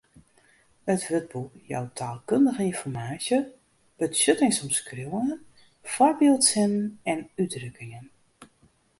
[0.93, 3.37] It wurdboek jout taalkundige ynformaasje,
[3.99, 5.43] betsjuttingsomskriuwingen,
[5.93, 8.05] foarbyldsinnen en útdrukkingen.